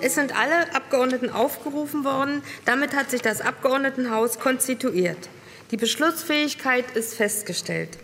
[0.00, 2.42] Es sind alle Abgeordneten aufgerufen worden.
[2.64, 5.28] Damit hat sich das Abgeordnetenhaus konstituiert.
[5.70, 7.98] Die Beschlussfähigkeit ist festgestellt.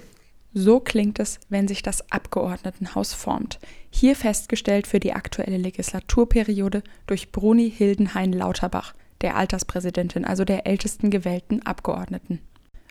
[0.53, 3.58] So klingt es, wenn sich das Abgeordnetenhaus formt.
[3.90, 11.11] Hier festgestellt für die aktuelle Legislaturperiode durch Bruni Hildenhain Lauterbach, der Alterspräsidentin, also der ältesten
[11.11, 12.40] gewählten Abgeordneten.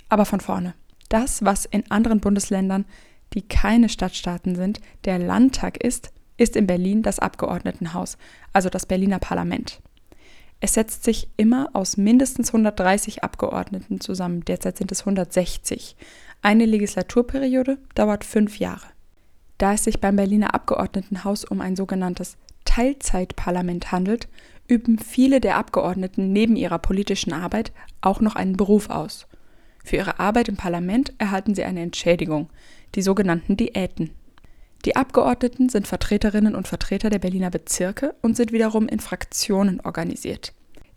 [0.09, 0.75] Aber von vorne.
[1.09, 2.85] Das, was in anderen Bundesländern,
[3.33, 8.17] die keine Stadtstaaten sind, der Landtag ist, ist in Berlin das Abgeordnetenhaus,
[8.51, 9.81] also das Berliner Parlament.
[10.59, 15.95] Es setzt sich immer aus mindestens 130 Abgeordneten zusammen, derzeit sind es 160.
[16.41, 18.87] Eine Legislaturperiode dauert fünf Jahre.
[19.57, 24.27] Da es sich beim Berliner Abgeordnetenhaus um ein sogenanntes Teilzeitparlament handelt,
[24.67, 27.71] üben viele der Abgeordneten neben ihrer politischen Arbeit
[28.01, 29.27] auch noch einen Beruf aus.
[29.83, 32.49] Für ihre Arbeit im Parlament erhalten sie eine Entschädigung,
[32.95, 34.11] die sogenannten Diäten.
[34.85, 40.53] Die Abgeordneten sind Vertreterinnen und Vertreter der Berliner Bezirke und sind wiederum in Fraktionen organisiert.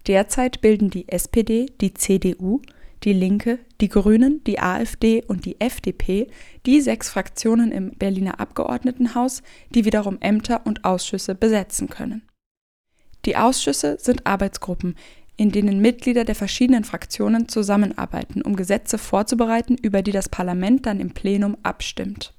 [0.07, 2.63] Derzeit bilden die SPD, die CDU,
[3.05, 6.29] die Linke, die Grünen, die AfD und die FDP
[6.65, 12.23] die sechs Fraktionen im Berliner Abgeordnetenhaus, die wiederum Ämter und Ausschüsse besetzen können.
[13.25, 14.97] Die Ausschüsse sind Arbeitsgruppen,
[15.37, 20.99] in denen Mitglieder der verschiedenen Fraktionen zusammenarbeiten, um Gesetze vorzubereiten, über die das Parlament dann
[20.99, 22.36] im Plenum abstimmt.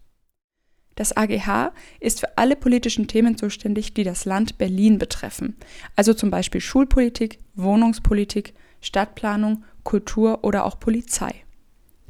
[0.98, 5.56] Das AGH ist für alle politischen Themen zuständig, die das Land Berlin betreffen,
[5.96, 11.36] also zum Beispiel Schulpolitik, Wohnungspolitik, Stadtplanung, Kultur oder auch Polizei.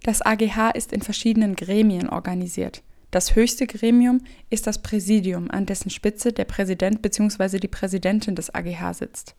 [0.03, 2.81] Das AGH ist in verschiedenen Gremien organisiert.
[3.11, 7.59] Das höchste Gremium ist das Präsidium, an dessen Spitze der Präsident bzw.
[7.59, 9.35] die Präsidentin des AGH sitzt.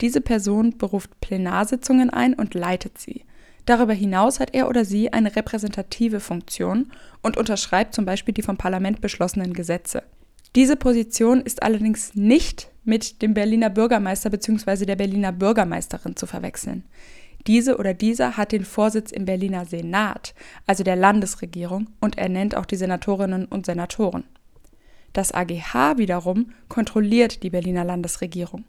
[0.00, 3.26] Diese Person beruft Plenarsitzungen ein und leitet sie.
[3.66, 8.56] Darüber hinaus hat er oder sie eine repräsentative Funktion und unterschreibt zum Beispiel die vom
[8.56, 10.04] Parlament beschlossenen Gesetze.
[10.54, 14.86] Diese Position ist allerdings nicht mit dem Berliner Bürgermeister bzw.
[14.86, 16.84] der Berliner Bürgermeisterin zu verwechseln.
[17.46, 20.34] Diese oder dieser hat den Vorsitz im Berliner Senat,
[20.66, 24.24] also der Landesregierung, und ernennt auch die Senatorinnen und Senatoren.
[25.12, 28.64] Das AGH wiederum kontrolliert die Berliner Landesregierung.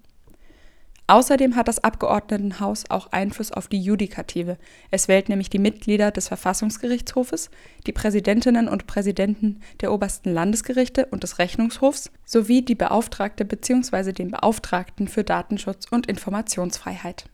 [1.10, 4.58] Außerdem hat das Abgeordnetenhaus auch Einfluss auf die Judikative.
[4.92, 7.50] Es wählt nämlich die Mitglieder des Verfassungsgerichtshofes,
[7.86, 14.12] die Präsidentinnen und Präsidenten der obersten Landesgerichte und des Rechnungshofs sowie die Beauftragte bzw.
[14.12, 17.30] den Beauftragten für Datenschutz und Informationsfreiheit.